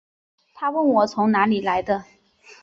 [0.55, 2.05] 她问我从哪里来的